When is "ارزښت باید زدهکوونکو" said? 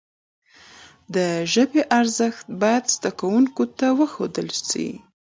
1.99-3.63